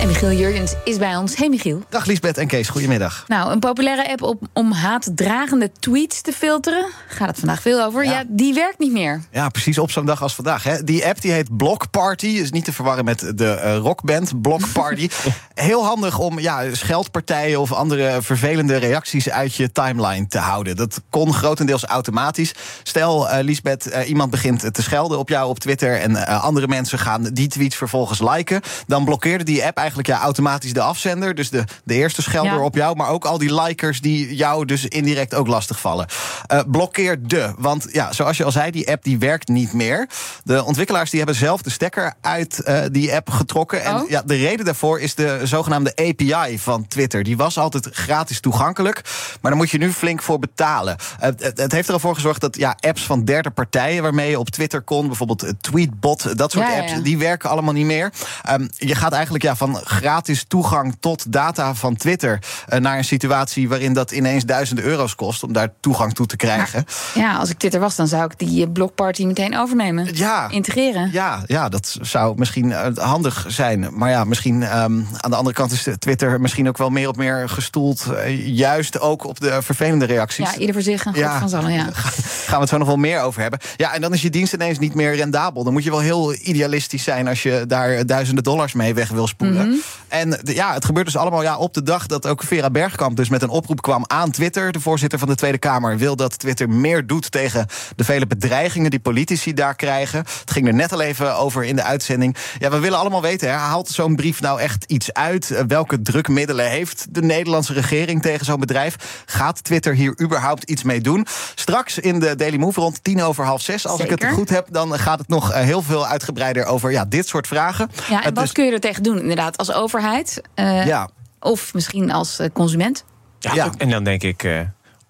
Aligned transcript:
En 0.00 0.06
Michiel 0.06 0.32
Jurgens 0.32 0.74
is 0.84 0.96
bij 0.98 1.16
ons. 1.16 1.36
Hey 1.36 1.48
Michiel. 1.48 1.82
Dag 1.88 2.04
Liesbeth 2.06 2.38
en 2.38 2.46
Kees, 2.46 2.68
goedemiddag. 2.68 3.24
Nou, 3.28 3.52
een 3.52 3.58
populaire 3.58 4.08
app 4.10 4.22
op, 4.22 4.42
om 4.52 4.72
haatdragende 4.72 5.70
tweets 5.78 6.20
te 6.20 6.32
filteren. 6.32 6.86
Gaat 7.08 7.28
het 7.28 7.38
vandaag 7.38 7.62
veel 7.62 7.82
over? 7.84 8.04
Ja, 8.04 8.10
Ja. 8.10 8.24
die 8.28 8.54
werkt 8.54 8.78
niet 8.78 8.92
meer. 8.92 9.20
Ja, 9.30 9.48
precies 9.48 9.78
op 9.78 9.90
zo'n 9.90 10.06
dag 10.06 10.22
als 10.22 10.34
vandaag. 10.34 10.62
Hè. 10.62 10.84
Die 10.84 11.06
app 11.06 11.20
die 11.20 11.32
heet 11.32 11.56
Block 11.56 11.90
Party. 11.90 12.26
Is 12.26 12.50
niet 12.50 12.64
te 12.64 12.72
verwarren 12.72 13.04
met 13.04 13.32
de 13.34 13.50
eh, 13.50 13.76
rockband 13.76 14.42
Block 14.42 14.72
Party. 14.72 15.08
Heel 15.54 15.84
handig 15.84 16.18
om 16.18 16.38
ja, 16.38 16.74
scheldpartijen 16.74 17.60
of 17.60 17.72
andere 17.72 18.22
vervelende 18.22 18.76
reacties 18.76 19.30
uit 19.30 19.54
je 19.54 19.72
timeline 19.72 20.26
te 20.26 20.38
houden. 20.38 20.76
Dat 20.76 21.00
kon 21.10 21.34
grotendeels 21.34 21.84
automatisch. 21.84 22.52
Stel, 22.82 23.28
eh 23.28 23.44
Liesbeth, 23.44 23.88
eh, 23.90 24.08
iemand 24.08 24.30
begint 24.30 24.74
te 24.74 24.82
schelden 24.82 25.18
op 25.18 25.28
jou 25.28 25.48
op 25.48 25.58
Twitter. 25.58 26.00
en 26.00 26.26
andere 26.26 26.68
mensen 26.68 26.98
gaan 26.98 27.22
die 27.22 27.48
tweets 27.48 27.76
vervolgens 27.76 28.20
liken. 28.20 28.60
Dan 28.86 29.04
blokkeerde 29.04 29.44
die 29.44 29.54
app 29.56 29.76
eigenlijk 29.76 29.86
ja, 29.96 30.20
automatisch 30.20 30.72
de 30.72 30.80
afzender. 30.80 31.34
Dus 31.34 31.50
de, 31.50 31.64
de 31.84 31.94
eerste 31.94 32.22
schelder 32.22 32.52
Ja. 32.52 32.58
op 32.60 32.74
jou. 32.74 32.96
Maar 32.96 33.08
ook 33.08 33.24
al 33.24 33.38
die 33.38 33.54
likers 33.62 34.00
die 34.00 34.34
jou 34.36 34.64
dus 34.64 34.84
indirect 34.86 35.34
ook 35.34 35.46
lastig 35.46 35.80
vallen. 35.80 36.06
Eh, 36.46 36.60
blokkeer 36.66 37.26
de. 37.26 37.52
Want 37.58 37.86
ja, 37.92 38.12
zoals 38.12 38.36
je 38.36 38.44
al 38.44 38.50
zei, 38.52 38.70
die 38.70 38.90
app 38.90 39.04
die 39.04 39.18
werkt 39.18 39.48
niet 39.48 39.72
meer. 39.72 40.08
De 40.44 40.64
ontwikkelaars 40.64 41.10
die 41.10 41.18
hebben 41.18 41.36
zelf 41.38 41.62
de 41.62 41.70
stekker 41.70 42.14
uit 42.20 42.60
eh, 42.60 42.80
die 42.90 43.14
app 43.14 43.30
getrokken. 43.30 43.84
En 43.84 43.96
Oh. 43.98 44.08
ja, 44.10 44.22
de 44.26 44.36
reden 44.36 44.64
daarvoor 44.64 45.00
is 45.00 45.14
de 45.14 45.40
zogenaamde 45.44 45.92
API 45.96 46.58
van 46.58 46.86
Twitter. 46.86 47.22
Die 47.22 47.36
was 47.36 47.58
altijd 47.58 47.88
gratis 47.92 48.40
toegankelijk. 48.40 49.00
Maar 49.40 49.50
daar 49.50 49.60
moet 49.60 49.70
je 49.70 49.78
nu 49.78 49.92
flink 49.92 50.22
voor 50.22 50.38
betalen. 50.38 50.96
Het, 51.18 51.42
het, 51.42 51.58
het 51.58 51.72
heeft 51.72 51.88
ervoor 51.88 52.14
gezorgd 52.14 52.40
dat 52.40 52.56
ja, 52.56 52.76
apps 52.80 53.02
van 53.02 53.24
derde 53.24 53.50
partijen 53.50 54.02
waarmee 54.02 54.30
je 54.30 54.38
op 54.38 54.50
Twitter 54.50 54.80
kon, 54.82 55.06
bijvoorbeeld 55.06 55.42
eh, 55.42 55.50
Tweetbot, 55.60 56.38
dat 56.38 56.50
soort 56.52 56.66
Ja, 56.66 56.78
apps, 56.78 56.92
ja. 56.92 56.98
die 57.00 57.18
werken 57.18 57.50
allemaal 57.50 57.72
niet 57.72 57.86
meer. 57.86 58.12
Ehm, 58.42 58.68
je 58.76 58.94
gaat 58.94 59.12
eigenlijk 59.12 59.44
ja, 59.44 59.56
van 59.56 59.77
gratis 59.84 60.44
toegang 60.48 60.96
tot 61.00 61.32
data 61.32 61.74
van 61.74 61.96
Twitter 61.96 62.38
eh, 62.68 62.80
naar 62.80 62.98
een 62.98 63.04
situatie 63.04 63.68
waarin 63.68 63.92
dat 63.92 64.10
ineens 64.10 64.44
duizenden 64.44 64.84
euro's 64.84 65.14
kost 65.14 65.42
om 65.42 65.52
daar 65.52 65.68
toegang 65.80 66.14
toe 66.14 66.26
te 66.26 66.36
krijgen. 66.36 66.84
Ja, 67.14 67.36
als 67.36 67.50
ik 67.50 67.58
Twitter 67.58 67.80
was, 67.80 67.96
dan 67.96 68.06
zou 68.08 68.24
ik 68.24 68.38
die 68.38 68.64
eh, 68.64 68.72
blokparty 68.72 69.24
meteen 69.24 69.56
overnemen. 69.58 70.08
Ja. 70.12 70.48
Integreren. 70.50 71.08
Ja, 71.12 71.42
ja, 71.46 71.68
dat 71.68 71.96
zou 72.00 72.34
misschien 72.38 72.72
eh, 72.72 72.86
handig 72.96 73.44
zijn. 73.48 73.86
Maar 73.92 74.10
ja, 74.10 74.24
misschien 74.24 74.62
ehm, 74.62 75.00
aan 75.20 75.30
de 75.30 75.36
andere 75.36 75.54
kant 75.56 75.72
is 75.72 75.86
Twitter 75.98 76.40
misschien 76.40 76.68
ook 76.68 76.78
wel 76.78 76.90
meer 76.90 77.08
op 77.08 77.16
meer 77.16 77.48
gestoeld. 77.48 78.06
eh, 78.16 78.46
juist 78.56 79.00
ook 79.00 79.24
op 79.24 79.40
de 79.40 79.62
vervelende 79.62 80.04
reacties. 80.04 80.50
Ja, 80.52 80.56
ieder 80.58 80.74
voor 80.74 80.82
zich 80.82 81.04
en 81.04 81.12
God 81.12 81.20
Ja. 81.20 81.38
van 81.38 81.48
zallen, 81.48 81.72
ja. 81.72 81.84
Gaan 82.48 82.54
we 82.54 82.60
het 82.60 82.68
zo 82.68 82.78
nog 82.78 82.86
wel 82.86 82.96
meer 82.96 83.20
over 83.20 83.40
hebben. 83.40 83.58
Ja, 83.76 83.94
en 83.94 84.00
dan 84.00 84.14
is 84.14 84.22
je 84.22 84.30
dienst 84.30 84.52
ineens 84.52 84.78
niet 84.78 84.94
meer 84.94 85.14
rendabel. 85.16 85.64
Dan 85.64 85.72
moet 85.72 85.84
je 85.84 85.90
wel 85.90 85.98
heel 86.00 86.34
idealistisch 86.34 87.02
zijn 87.02 87.28
als 87.28 87.42
je 87.42 87.64
daar 87.68 88.06
duizenden 88.06 88.44
dollars 88.44 88.72
mee 88.72 88.94
weg 88.94 89.08
wil 89.08 89.26
spoelen. 89.26 89.67
En 90.08 90.30
de- 90.30 90.54
ja, 90.54 90.72
het 90.74 90.84
gebeurt 90.84 91.06
dus 91.06 91.16
allemaal 91.16 91.42
ja, 91.42 91.56
op 91.58 91.74
de 91.74 91.82
dag 91.82 92.06
dat 92.06 92.26
ook 92.26 92.42
Vera 92.42 92.70
Bergkamp 92.70 93.16
dus 93.16 93.28
met 93.28 93.42
een 93.42 93.48
oproep 93.48 93.82
kwam 93.82 94.04
aan 94.06 94.30
Twitter. 94.30 94.72
De 94.72 94.80
voorzitter 94.80 95.18
van 95.18 95.28
de 95.28 95.34
Tweede 95.34 95.58
Kamer 95.58 95.96
wil 95.98 96.16
dat 96.16 96.38
Twitter 96.38 96.68
meer 96.70 97.06
doet 97.06 97.30
tegen 97.30 97.66
de 97.96 98.04
vele 98.04 98.26
bedreigingen 98.26 98.90
die 98.90 99.00
politici 99.00 99.54
daar 99.54 99.74
krijgen. 99.74 100.18
Het 100.18 100.50
ging 100.50 100.66
er 100.66 100.74
net 100.74 100.92
al 100.92 101.00
even 101.00 101.36
over 101.36 101.64
in 101.64 101.76
de 101.76 101.82
uitzending. 101.82 102.36
Ja, 102.58 102.70
we 102.70 102.78
willen 102.78 102.98
allemaal 102.98 103.22
weten, 103.22 103.48
hè, 103.48 103.54
haalt 103.54 103.88
zo'n 103.88 104.16
brief 104.16 104.40
nou 104.40 104.60
echt 104.60 104.84
iets 104.84 105.12
uit? 105.12 105.50
Eh, 105.50 105.62
Welke 105.68 106.02
drukmiddelen 106.02 106.70
heeft 106.70 107.06
de 107.10 107.22
Nederlandse 107.22 107.72
regering 107.72 108.22
tegen 108.22 108.44
zo'n 108.44 108.60
bedrijf? 108.60 109.22
Gaat 109.26 109.64
Twitter 109.64 109.94
hier 109.94 110.20
überhaupt 110.22 110.64
iets 110.64 110.82
mee 110.82 111.00
doen? 111.00 111.26
Straks 111.54 111.98
in 111.98 112.20
de 112.20 112.36
Daily 112.36 112.56
Move 112.56 112.80
rond 112.80 113.04
tien 113.04 113.22
over 113.22 113.44
half 113.44 113.60
zes. 113.60 113.86
Als 113.86 114.00
ik 114.00 114.10
het 114.10 114.24
goed 114.24 114.48
heb, 114.48 114.66
dan 114.70 114.98
gaat 114.98 115.18
het 115.18 115.28
nog 115.28 115.52
eh, 115.52 115.62
heel 115.62 115.82
veel 115.82 116.06
uitgebreider 116.06 116.64
over 116.64 116.90
ja, 116.90 117.04
dit 117.04 117.28
soort 117.28 117.46
vragen. 117.46 117.90
Ja, 118.08 118.24
en 118.24 118.34
wat 118.34 118.42
dus- 118.42 118.52
kun 118.52 118.64
je 118.64 118.72
er 118.72 118.80
tegen 118.80 119.02
doen, 119.02 119.20
inderdaad, 119.20 119.57
als 119.58 119.72
overheid? 119.72 120.40
eh, 120.54 120.86
ja, 120.86 121.08
Of 121.40 121.74
misschien 121.74 122.10
als 122.12 122.38
eh, 122.38 122.48
consument? 122.52 123.04
Ja, 123.38 123.54
Ja. 123.54 123.70
En 123.78 123.90
dan 123.90 124.04
denk 124.04 124.22
ik, 124.22 124.42
eh, 124.42 124.60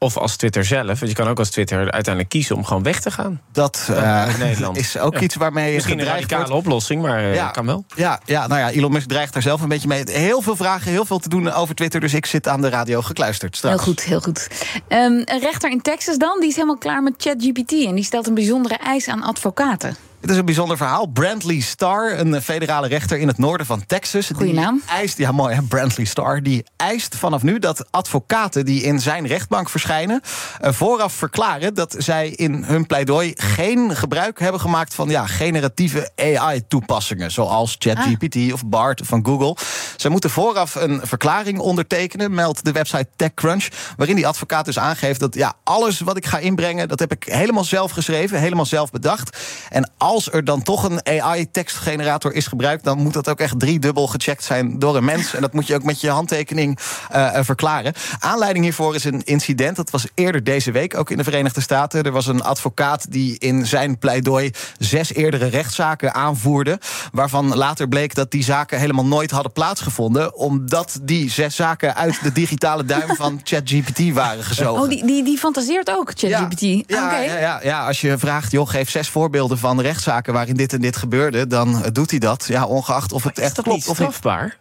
of 0.01 0.17
als 0.17 0.37
Twitter 0.37 0.65
zelf, 0.65 0.87
want 0.87 1.09
je 1.11 1.13
kan 1.15 1.29
ook 1.29 1.39
als 1.39 1.51
Twitter 1.51 1.79
uiteindelijk 1.79 2.29
kiezen 2.29 2.57
om 2.57 2.65
gewoon 2.65 2.83
weg 2.83 3.01
te 3.01 3.11
gaan. 3.11 3.41
dat 3.53 3.89
eh, 3.91 4.51
is 4.73 4.99
ook 4.99 5.15
Ja. 5.15 5.21
iets 5.21 5.35
waarmee 5.37 5.69
je 5.69 5.75
Misschien 5.75 5.99
een 5.99 6.05
radicale 6.05 6.41
wordt. 6.49 6.57
oplossing, 6.67 7.03
maar 7.03 7.21
Ja. 7.23 7.51
kan 7.51 7.67
wel. 7.67 7.85
Ja, 7.97 8.21
ja, 8.25 8.47
nou 8.47 8.61
ja, 8.61 8.71
Elon 8.71 8.93
Musk 8.93 9.09
dreigt 9.09 9.33
daar 9.33 9.43
zelf 9.43 9.61
een 9.61 9.69
beetje 9.69 9.89
mee. 9.89 10.03
Heel 10.11 10.43
veel 10.43 10.57
vragen, 10.57 10.91
heel 10.91 11.05
veel 11.05 11.19
te 11.19 11.29
doen 11.29 11.53
over 11.53 11.75
Twitter. 11.75 12.01
Dus 12.01 12.15
ik 12.15 12.27
zit 12.27 12.49
aan 12.49 12.61
de 12.61 12.69
radio 12.69 13.03
gekluisterd 13.03 13.57
straks. 13.57 13.75
Heel 13.77 13.85
goed, 13.85 14.03
heel 14.05 14.21
goed. 14.21 14.49
Ehm, 14.89 15.03
een 15.25 15.41
rechter 15.41 15.71
in 15.71 15.81
Texas 15.83 16.17
dan, 16.19 16.41
die 16.41 16.49
is 16.49 16.55
helemaal 16.55 16.79
klaar 16.79 17.03
met 17.03 17.15
ChatGPT... 17.17 17.73
en 17.73 17.95
die 17.95 18.05
stelt 18.05 18.27
een 18.27 18.35
bijzondere 18.35 18.77
eis 18.77 19.09
aan 19.09 19.23
advocaten. 19.23 19.97
Het 20.21 20.31
is 20.31 20.37
een 20.37 20.45
bijzonder 20.45 20.77
verhaal. 20.77 21.07
Brantley 21.07 21.61
Starr, 21.61 22.19
een 22.19 22.43
federale 22.43 22.89
rechter 22.89 23.19
in 23.19 23.29
het 23.29 23.39
noorden 23.39 23.67
van 23.67 23.87
Texas. 23.87 24.31
Goeie 24.35 24.53
die 24.53 24.61
naam. 24.61 24.83
Eist, 24.87 25.19
ja, 25.19 25.33
mooi, 25.33 25.55
hè? 25.55 25.63
Brantley 25.63 26.07
Starr. 26.07 26.43
Die 26.43 26.65
eist 26.77 27.17
vanaf 27.17 27.43
nu 27.43 27.59
dat 27.59 27.87
advocaten 27.91 28.65
die 28.65 28.83
in 28.83 29.01
zijn 29.01 29.27
rechtbank 29.27 29.69
verschijnen. 29.69 30.21
eh, 30.61 30.73
vooraf 30.73 31.13
verklaren 31.13 31.75
dat 31.75 31.95
zij 31.99 32.29
in 32.29 32.65
hun 32.65 32.87
pleidooi 32.87 33.33
geen 33.37 33.97
gebruik 33.97 34.39
hebben 34.41 34.61
gemaakt 34.61 34.95
van 34.95 35.09
ja, 35.09 35.27
generatieve 35.27 36.11
AI-toepassingen. 36.17 37.31
Zoals 37.31 37.77
ChatGPT 37.79 38.53
of 38.53 38.67
BART 38.67 39.01
van 39.05 39.25
Google. 39.27 39.57
Zij 39.97 40.11
moeten 40.11 40.31
vooraf 40.31 40.75
een 40.75 41.01
verklaring 41.03 41.59
ondertekenen, 41.59 42.35
meldt 42.35 42.65
de 42.65 42.73
website 42.73 43.09
TechCrunch. 43.17 43.69
Waarin 43.97 44.17
die 44.17 44.27
advocaat 44.27 44.65
dus 44.65 44.79
aangeeft 44.79 45.21
dat 45.21 45.35
ja, 45.35 45.55
alles 45.65 46.01
wat 46.01 46.17
ik 46.17 46.27
ga 46.27 46.39
inbrengen, 46.39 46.89
dat 46.89 46.99
heb 46.99 47.13
ik 47.13 47.25
helemaal 47.25 47.65
zelf 47.65 47.91
geschreven, 47.91 48.41
helemaal 48.41 48.67
zelf 48.67 48.91
bedacht. 48.91 49.39
En 49.69 49.91
als 50.09 50.33
er 50.33 50.45
dan 50.45 50.63
toch 50.63 50.83
een 50.85 51.23
AI-tekstgenerator 51.23 52.33
is 52.33 52.47
gebruikt, 52.47 52.85
dan 52.85 52.99
moet 52.99 53.13
dat 53.13 53.29
ook 53.29 53.41
echt 53.41 53.61
driedubbel 53.61 54.07
gecheckt 54.07 54.45
zijn 54.45 54.79
door 54.79 54.97
een 54.97 55.05
mens. 55.05 55.35
En 55.35 55.41
dat 55.41 55.53
moet 55.53 55.67
je 55.67 55.75
ook 55.75 55.83
met 55.83 56.01
je 56.01 56.11
handtekening 56.11 56.79
eh, 57.11 57.39
eh, 57.39 57.45
verklaren. 57.45 57.93
Aanleiding 58.19 58.65
hiervoor 58.65 58.95
is 58.95 59.05
een 59.05 59.23
incident. 59.25 59.77
Dat 59.77 59.91
was 59.91 60.07
eerder 60.15 60.45
deze 60.45 60.71
week, 60.71 60.97
ook 60.97 61.11
in 61.11 61.17
de 61.17 61.25
Verenigde 61.25 61.61
Staten. 61.61 62.03
Er 62.03 62.13
was 62.13 62.27
een 62.27 62.43
advocaat 62.43 63.13
die 63.13 63.39
in 63.39 63.67
zijn 63.67 63.99
pleidooi 63.99 64.51
zes 64.79 65.13
eerdere 65.13 65.47
rechtszaken 65.47 66.15
aanvoerde. 66.15 66.81
Waarvan 67.13 67.57
later 67.57 67.89
bleek 67.89 68.15
dat 68.15 68.31
die 68.31 68.45
zaken 68.45 68.79
helemaal 68.79 69.07
nooit 69.07 69.31
hadden 69.31 69.53
plaatsgevonden. 69.53 70.37
Omdat 70.37 70.99
die 71.03 71.31
zes 71.31 71.57
zaken 71.57 71.95
uit 71.95 72.23
de 72.23 72.33
digitale 72.33 72.85
duim 72.85 73.17
van 73.17 73.41
ChatGPT 73.45 74.13
waren 74.13 74.45
gezogen. 74.45 74.83
Oh, 74.83 74.89
die, 74.89 75.07
die, 75.07 75.25
die 75.25 75.39
fantaseert 75.39 75.91
ook, 75.91 76.13
ChatGPT. 76.15 76.61
Ja, 76.61 77.05
Oké. 77.05 77.17
ja, 77.17 77.39
ja, 77.39 77.61
ja, 77.63 77.87
als 77.87 78.01
je 78.01 78.19
vraagt, 78.19 78.53
joh, 78.53 78.69
geef 78.69 78.91
zes 78.91 79.09
voorbeelden 79.09 79.59
van 79.59 79.81
rechtszaken 79.99 80.33
waarin 80.33 80.57
dit 80.57 80.73
en 80.73 80.81
dit 80.81 80.97
gebeurde, 80.97 81.47
dan 81.47 81.83
eh, 81.85 81.91
doet 81.93 82.11
hij 82.11 82.19
dat. 82.19 82.45
Ja, 82.49 82.65
ongeacht 82.67 83.13
of 83.13 83.23
het 83.23 83.39
Is 83.39 83.45
echt 83.45 83.57
dat 83.57 83.65
klopt 83.65 83.79
niet 83.81 83.89
of 83.89 83.99
niet. 83.99 84.09
strafbaar? 84.09 84.57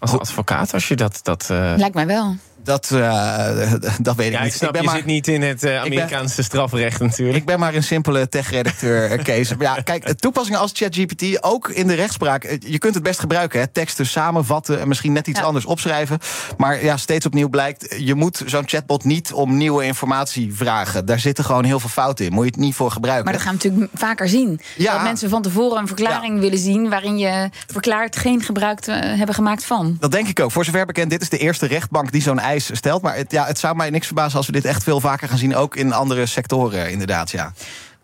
Als 0.00 0.18
advocaat, 0.18 0.74
als 0.74 0.88
je 0.88 0.96
dat... 0.96 1.20
dat 1.22 1.42
eh, 1.50 1.72
Lijkt 1.76 1.94
mij 1.94 2.06
wel. 2.06 2.36
Dat, 2.62 2.90
eh, 2.90 3.72
dat 4.00 4.16
weet 4.16 4.26
ik 4.26 4.32
ja, 4.32 4.38
ik 4.38 4.44
niet. 4.44 4.52
snap, 4.52 4.72
ben 4.72 4.80
je 4.80 4.86
maar, 4.86 4.96
zit 4.96 5.04
niet 5.04 5.28
in 5.28 5.42
het 5.42 5.64
eh, 5.64 5.80
Amerikaanse 5.80 6.42
strafrecht 6.42 7.00
natuurlijk. 7.00 7.36
ik 7.38 7.44
ben 7.44 7.58
maar 7.58 7.74
een 7.74 7.82
simpele 7.82 8.28
tech-redacteur, 8.28 9.10
eh, 9.10 9.24
Kees. 9.30 9.56
Maar 9.56 9.76
ja, 9.76 9.82
kijk, 9.82 10.12
toepassingen 10.12 10.60
als 10.60 10.70
ChatGPT, 10.74 11.42
ook 11.42 11.68
in 11.68 11.86
de 11.86 11.94
rechtspraak. 11.94 12.58
Je 12.66 12.78
kunt 12.78 12.94
het 12.94 13.02
best 13.02 13.20
gebruiken, 13.20 13.60
hè. 13.60 13.66
teksten 13.66 14.06
samenvatten 14.06 14.80
en 14.80 14.88
misschien 14.88 15.12
net 15.12 15.26
iets 15.26 15.38
Ja. 15.38 15.44
anders 15.44 15.64
opschrijven. 15.64 16.18
Maar 16.56 16.84
ja, 16.84 16.96
steeds 16.96 17.26
opnieuw 17.26 17.48
blijkt, 17.48 17.94
je 17.98 18.14
moet 18.14 18.42
zo'n 18.46 18.68
chatbot 18.68 19.04
niet 19.04 19.32
om 19.32 19.56
nieuwe 19.56 19.84
informatie 19.84 20.54
vragen. 20.54 21.06
Daar 21.06 21.18
zitten 21.20 21.44
gewoon 21.44 21.64
heel 21.64 21.80
veel 21.80 21.88
fouten 21.88 22.24
in. 22.24 22.32
Moet 22.32 22.44
je 22.44 22.50
het 22.50 22.60
niet 22.60 22.74
voor 22.74 22.90
gebruiken. 22.90 23.24
Maar 23.24 23.32
dat 23.32 23.42
gaan 23.42 23.56
we 23.58 23.68
natuurlijk 23.68 23.90
vaker 23.94 24.28
zien. 24.28 24.60
Ja. 24.76 24.92
Dat 24.92 25.02
mensen 25.02 25.30
van 25.30 25.42
tevoren 25.42 25.78
een 25.78 25.86
verklaring 25.86 26.40
willen 26.40 26.58
zien... 26.58 26.88
waarin 26.88 27.18
je 27.18 27.50
verklaart 27.66 28.16
geen 28.16 28.42
gebruik 28.42 28.80
te 28.80 28.92
hebben 28.92 29.34
gemaakt 29.34 29.64
van. 29.64 29.96
Dat 30.00 30.12
denk 30.12 30.28
ik 30.28 30.40
ook. 30.40 30.50
Voor 30.50 30.64
zover 30.64 30.86
bekend, 30.86 31.10
dit 31.10 31.22
is 31.22 31.28
de 31.28 31.38
eerste 31.38 31.66
rechtbank 31.66 32.12
die 32.12 32.22
zo'n 32.22 32.40
stelt. 32.58 33.02
Maar 33.02 33.16
het, 33.16 33.32
ja, 33.32 33.46
het 33.46 33.58
zou 33.58 33.76
mij 33.76 33.90
niks 33.90 34.06
verbazen 34.06 34.36
als 34.36 34.46
we 34.46 34.52
dit 34.52 34.64
echt 34.64 34.82
veel 34.82 35.00
vaker 35.00 35.28
gaan 35.28 35.38
zien. 35.38 35.56
Ook 35.56 35.76
in 35.76 35.92
andere 35.92 36.26
sectoren, 36.26 36.90
inderdaad. 36.90 37.30
Ja. 37.30 37.52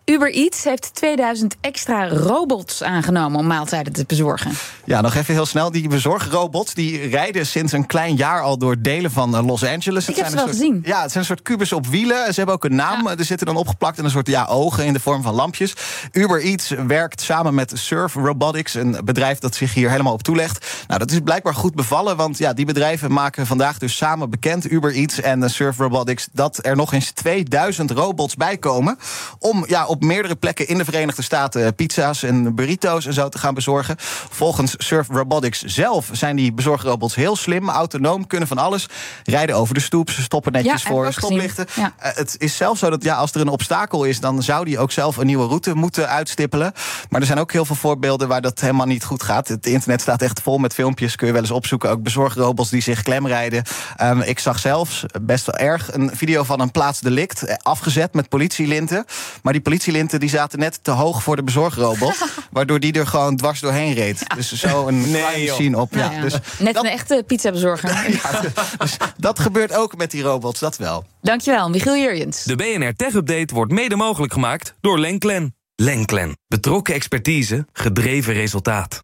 Uber 0.09 0.33
Eats 0.33 0.63
heeft 0.63 0.93
2000 0.95 1.55
extra 1.61 2.07
robots 2.09 2.83
aangenomen 2.83 3.39
om 3.39 3.47
maaltijden 3.47 3.93
te 3.93 4.03
bezorgen. 4.07 4.51
ja, 4.85 5.01
nog 5.01 5.15
even 5.15 5.33
heel 5.33 5.45
snel. 5.45 5.71
Die 5.71 5.87
bezorgrobots 5.87 6.73
die 6.73 7.07
rijden 7.07 7.45
sinds 7.45 7.71
een 7.71 7.85
klein 7.85 8.15
jaar 8.15 8.41
al 8.41 8.57
door 8.57 8.75
delen 8.81 9.11
van 9.11 9.35
eh, 9.35 9.45
Los 9.45 9.63
Angeles. 9.63 10.07
Ik 10.07 10.15
Het 10.15 10.15
heb 10.15 10.25
zijn 10.25 10.29
ze 10.29 10.35
wel 10.35 10.45
soort- 10.45 10.57
gezien. 10.57 10.81
Ja, 10.85 11.01
het 11.01 11.11
zijn 11.11 11.23
een 11.23 11.29
soort 11.29 11.41
kubus 11.41 11.71
op 11.73 11.87
wielen. 11.87 12.25
Ze 12.27 12.33
hebben 12.35 12.55
ook 12.55 12.63
een 12.63 12.75
naam. 12.75 13.07
Er 13.07 13.25
zitten 13.25 13.47
dan 13.47 13.55
opgeplakt 13.55 13.97
in 13.97 14.03
een 14.05 14.09
soort 14.11 14.27
ja, 14.27 14.45
ogen 14.45 14.85
in 14.85 14.93
de 14.93 14.99
vorm 14.99 15.21
van 15.21 15.33
lampjes. 15.33 15.73
Uber 16.11 16.41
Eats 16.41 16.69
werkt 16.87 17.21
samen 17.21 17.53
met 17.55 17.71
Surf 17.75 18.13
Robotics, 18.13 18.73
een 18.73 18.97
bedrijf 19.03 19.39
dat 19.39 19.55
zich 19.55 19.73
hier 19.73 19.89
helemaal 19.89 20.13
op 20.13 20.23
toelegt. 20.23 20.65
Nou, 20.87 20.99
dat 20.99 21.11
is 21.11 21.19
blijkbaar 21.23 21.55
goed 21.55 21.75
bevallen, 21.75 22.15
want 22.17 22.37
ja, 22.37 22.53
die 22.53 22.65
bedrijven 22.65 23.11
maken 23.11 23.45
vandaag 23.47 23.77
dus 23.77 23.95
samen 23.97 24.29
bekend, 24.29 24.71
Uber 24.71 24.93
Eats 24.93 25.21
en 25.21 25.43
eh, 25.43 25.49
Surf 25.49 25.77
Robotics, 25.77 26.27
dat 26.31 26.59
er 26.61 26.75
nog 26.75 26.93
eens 26.93 27.11
2000 27.11 27.91
robots 27.91 28.35
bij 28.35 28.57
komen 28.57 28.97
om 29.39 29.65
ja, 29.67 29.85
op 29.85 29.95
op 29.97 30.03
meerdere 30.03 30.35
plekken 30.35 30.67
in 30.67 30.77
de 30.77 30.85
Verenigde 30.85 31.21
Staten 31.21 31.75
pizza's 31.75 32.23
en 32.23 32.55
burrito's 32.55 33.05
en 33.05 33.13
zo 33.13 33.29
te 33.29 33.37
gaan 33.37 33.53
bezorgen. 33.53 33.95
Volgens 34.29 34.73
Surf 34.77 35.07
Robotics 35.07 35.61
zelf 35.63 36.09
zijn 36.11 36.35
die 36.35 36.53
bezorgrobots 36.53 37.15
heel 37.15 37.35
slim, 37.35 37.69
autonoom, 37.69 38.27
kunnen 38.27 38.47
van 38.47 38.57
alles. 38.57 38.87
Rijden 39.23 39.55
over 39.55 39.73
de 39.73 39.79
stoep, 39.79 40.09
ze 40.09 40.21
stoppen 40.21 40.51
netjes 40.51 40.83
Ja, 40.83 40.89
voor 40.89 41.13
stoplichten. 41.13 41.65
Ja. 41.75 41.93
Eh, 41.97 42.15
het 42.15 42.35
is 42.37 42.57
zelfs 42.57 42.79
zo 42.79 42.89
dat 42.89 43.03
ja, 43.03 43.15
als 43.15 43.31
er 43.33 43.41
een 43.41 43.47
obstakel 43.47 44.03
is, 44.03 44.19
dan 44.19 44.43
zou 44.43 44.65
die 44.65 44.79
ook 44.79 44.91
zelf 44.91 45.17
een 45.17 45.25
nieuwe 45.25 45.47
route 45.47 45.75
moeten 45.75 46.09
uitstippelen. 46.09 46.71
Maar 47.09 47.21
er 47.21 47.27
zijn 47.27 47.39
ook 47.39 47.51
heel 47.51 47.65
veel 47.65 47.75
voorbeelden 47.75 48.27
waar 48.27 48.41
dat 48.41 48.59
helemaal 48.59 48.85
niet 48.85 49.03
goed 49.03 49.23
gaat. 49.23 49.47
Het 49.47 49.65
internet 49.65 50.01
staat 50.01 50.21
echt 50.21 50.41
vol 50.41 50.57
met 50.57 50.73
filmpjes, 50.73 51.15
kun 51.15 51.27
je 51.27 51.33
wel 51.33 51.41
eens 51.41 51.51
opzoeken. 51.51 51.89
Ook 51.89 52.03
bezorgrobots 52.03 52.69
die 52.69 52.81
zich 52.81 53.01
klemrijden. 53.01 53.63
Ehm, 53.95 54.21
ik 54.21 54.39
zag 54.39 54.59
zelfs, 54.59 55.05
best 55.21 55.45
wel 55.45 55.55
erg, 55.55 55.93
een 55.93 56.11
video 56.13 56.43
van 56.43 56.59
een 56.59 56.71
plaatsdelict. 56.71 57.43
eh, 57.43 57.55
Afgezet 57.61 58.13
met 58.13 58.29
politielinten. 58.29 59.05
Maar 59.41 59.53
die 59.53 59.61
politielinten 59.87 60.19
die 60.19 60.29
zaten 60.39 60.59
net 60.59 60.83
te 60.83 60.91
hoog 60.91 61.23
voor 61.23 61.35
de 61.35 61.43
bezorgrobot. 61.43 62.25
waardoor 62.51 62.79
die 62.79 62.93
er 62.93 63.07
gewoon 63.07 63.35
dwars 63.35 63.59
doorheen 63.59 63.93
reed. 63.93 64.23
Dus 64.35 64.53
zo 64.53 64.87
een 64.87 65.11
Nee, 65.11 65.47
scene 65.47 65.77
op. 65.77 65.93
Ja, 65.93 66.11
ja, 66.11 66.21
dus, 66.21 66.33
Net 66.59 66.73
dat, 66.73 66.83
een 66.83 66.89
echte 66.89 67.23
pizza 67.27 67.51
bezorger. 67.51 68.19
dus 68.77 68.97
dat 69.17 69.39
gebeurt 69.39 69.73
ook 69.75 69.97
met 69.97 70.11
die 70.11 70.21
robots, 70.21 70.59
dat 70.59 70.77
wel. 70.77 71.05
Dankjewel, 71.21 71.69
Michiel 71.69 71.95
Jurjens. 71.97 72.43
De 72.43 72.55
BNR 72.55 72.95
Tech 72.95 73.13
Update 73.13 73.53
wordt 73.53 73.71
mede 73.71 73.95
mogelijk 73.95 74.33
gemaakt 74.33 74.75
door 74.81 74.99
Lenklen. 74.99 75.55
Lenklen. 75.75 76.37
Betrokken 76.47 76.93
expertise, 76.93 77.67
gedreven 77.73 78.33
resultaat. 78.33 79.01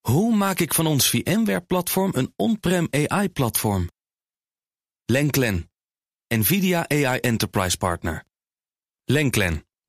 Hoe 0.00 0.36
maak 0.36 0.58
ik 0.58 0.74
van 0.74 0.86
ons 0.86 1.08
VMware-platform 1.10 2.10
een 2.14 2.32
on-prem 2.36 2.88
AI-platform? 2.90 3.88
Lenklen. 5.04 5.70
NVIDIA 6.34 6.88
AI 6.88 7.18
Enterprise 7.18 7.76
Partner. 7.76 8.24
Lenklen. 9.04 9.62